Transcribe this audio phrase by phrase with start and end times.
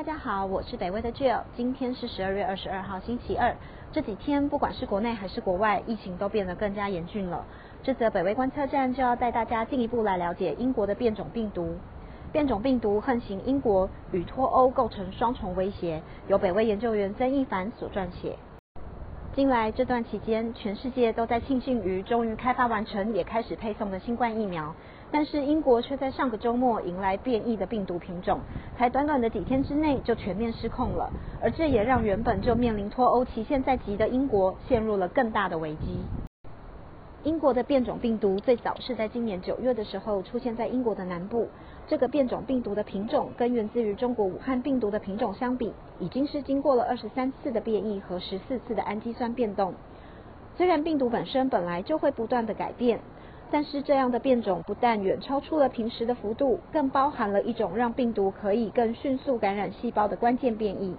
[0.00, 1.42] 大家好，我是北威的 Jill。
[1.54, 3.54] 今天是十二月二十二号，星期二。
[3.92, 7.44] 这几天不管是国内还是国外，疫情都变得更加严峻了。
[7.82, 11.76] 这则北威观测站就要带大家进一步来了解英国的变种病毒。
[12.32, 16.00] 变种病毒横行英国，与脱欧构成双重威胁。
[16.28, 18.34] 由北威研究员曾一凡所撰写。
[19.34, 24.74] 近来这段期间，全世界都在庆幸于终于开发完成，也开始配送的新冠疫苗。
[25.12, 28.38] 但是英国却在上个周末迎来变异的病毒品种，
[28.78, 31.10] 才短短的几天之内就全面失控了。
[31.42, 35.98] 而这也让原本就面临脱欧期限在即的英国陷入了更大的危机。
[37.24, 41.48] 英国的变种病毒最早是在今年九月的时候出现在英国的南部。
[41.86, 49.74] 这个变种病毒的品种跟源自于中国武汉病毒的品种相比，已经是经过了二十三次的变异和十四次的氨基酸变动。
[50.56, 53.00] 虽然病毒本身本来就会不断的改变。
[53.52, 60.96] 但是这样的变种不但远超出了平时的幅度，更包含了一种让病毒可以更迅速感染细胞的关键变异。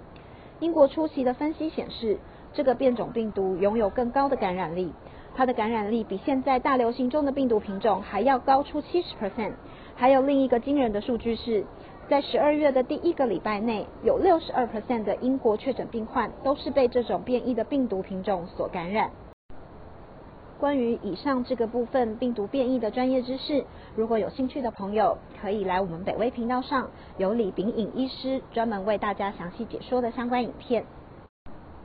[0.60, 2.18] 英国初期的分析显示，
[2.52, 4.92] 这个变种病毒拥有更高的感染力，
[5.34, 9.52] 它的感染力比现在大流行中的病毒品种还要高出七十 percent。
[9.94, 11.64] 还有另一个惊人的数据是，
[12.08, 19.10] 在十二月的第一个礼拜内，有六十二 percent 的英国确诊病患都是被这种变异的病毒品种所感染。
[20.62, 23.64] 关于以上这个部分病毒变异的专业知识，
[23.96, 30.84] 如果有兴趣的朋友，可以来我们北威频道上，有李炳颖医师专门为大家详细解说的相关影片。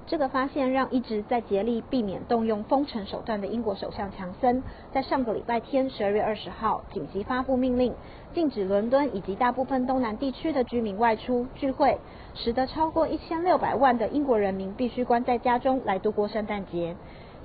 [0.05, 4.61] 这个发现让一直在竭力避免动用封城手段的英国首相强森，
[4.93, 7.95] 在上个礼拜天十二月二十号紧急发布命令，
[8.35, 11.97] 禁止伦敦以及大部分东南地区的居民外出聚会，
[12.35, 16.95] 使得超过一千六百万的英国人民必须关在家中来度过圣诞节。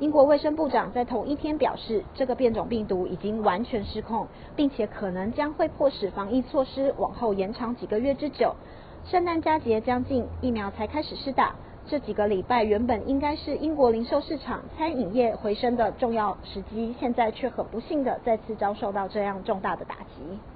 [0.00, 4.26] 英国卫生部长在同一天表示，这个变种病毒已经完全失控，
[4.56, 8.54] 并且可能将会迫使防疫措施往后延长几个月之久。
[9.04, 11.54] 圣诞佳节将近，疫苗才开始施打，
[11.86, 20.51] 这几个礼拜原本应该是英国零售市场、餐饮业回升的重要时机，现在却很不幸的再次遭受到这样重大的打击。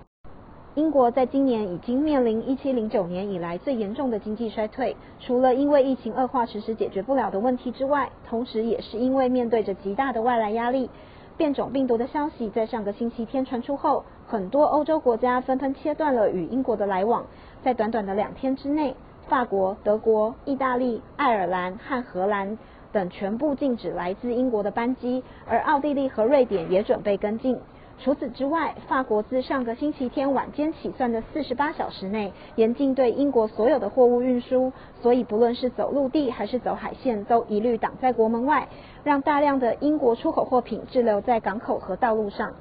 [0.77, 10.91] 英国在今年已经面临一七零九年以来最严重的经济衰退，除了因为疫情恶化迟迟解决不了的问题之外，同时也是因为面对着极大的外来压力。
[11.39, 17.25] 变种病毒的消息在上个星期天传出后，很多欧洲国家纷纷切断了与英国的来往。
[17.65, 18.95] 在短短的两天之内，
[19.29, 22.59] 法国、德国、意大利、爱尔兰和荷兰
[22.93, 27.59] 等全部禁止来自英国的班机，而奥地利和瑞典也准备跟进。
[27.99, 38.69] 除此之外，法国自上个星期天晚间起算的四十八小时内，严禁对英国所有的货物运输，所以不论是走陆地还是走海线，都一律挡在国门外，
[39.03, 42.53] 让大量的英国出口货品滞留在港口和道路上。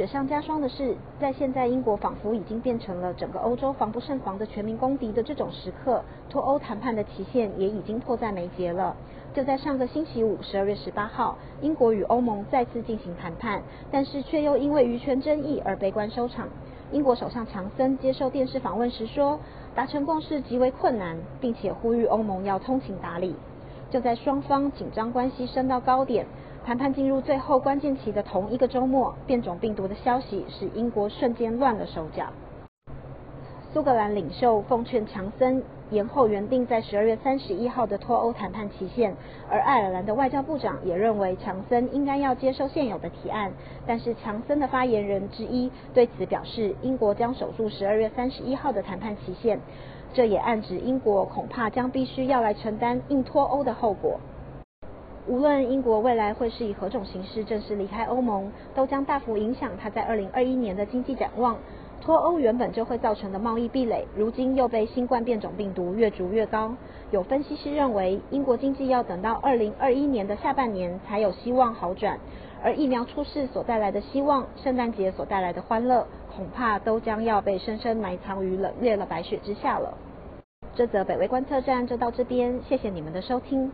[0.00, 8.96] 雪上加霜的是，在现在英国仿佛已经变成了整个欧洲防不胜防的全民公敌的这种时刻，脱欧谈判的期限也已经迫在眉睫了。
[9.34, 16.48] 就在上个星期五，十二月十八号，英国与欧盟再次进行谈判，但是却又因为渔权争议而悲观收场。
[16.90, 19.38] 英国首相强森接受电视访问时说，
[19.74, 23.36] 达成共识极为困难，并且呼吁欧盟要通情达理。
[23.90, 26.24] 就在双方紧张关系升到高点。
[26.70, 32.26] 谈判进入最后关键期的同一个周末，变种病毒的消息使英国瞬间乱了手脚。
[33.72, 35.60] 苏格兰领袖奉劝强森
[35.90, 39.12] 延后原定在十二月三十一号的脱欧谈判期限，
[39.50, 43.50] 而爱尔兰的外交部长也认为强森应该要接受现有的提案。
[43.84, 49.58] 但是强森的发言人之一对此表示，英国将守住十二月三十一号的谈判期限，
[50.14, 54.20] 这也暗指英国恐怕将必须要来承担硬脱欧的后果。
[55.26, 61.56] 无论英国未来会是以何种形式正式离开欧盟，都将大幅影响它在二零二一年的经济展望。
[62.00, 66.74] 脱欧原本就会造成的贸易壁垒，如今又被新冠变种病毒越逐越高。
[67.10, 72.18] 有分析师认为，英国经济要等到二零二一年的下半年才有希望好转，
[72.64, 79.92] 而疫苗出世所带来的希望，圣诞节所带来的欢乐，恐怕都将要被深深埋藏于冷冽的白雪之下了。
[80.74, 83.70] 这则北威观测站就到这边，谢谢你们的收听。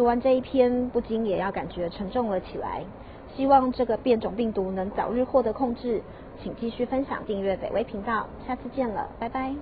[0.00, 2.82] 读完这一篇，不禁也要感觉沉重了起来。
[3.36, 6.00] 希望这个变种病毒能早日获得控制。
[6.42, 9.54] 请继续分享、订阅北威频道，下次见了，拜拜。